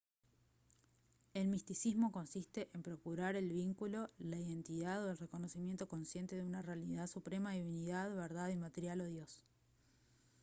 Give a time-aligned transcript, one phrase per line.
[1.35, 6.63] el misticismo consiste en procurar el vínculo la identidad o el reconocimiento consciente de una
[6.63, 9.43] realidad suprema divinidad verdad inmaterial o dios